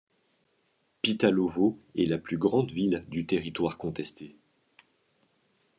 [1.03, 4.35] Pytalovo est la plus grande ville du territoire contesté.